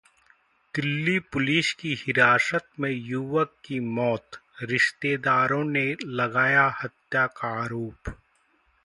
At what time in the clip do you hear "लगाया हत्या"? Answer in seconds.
6.05-7.27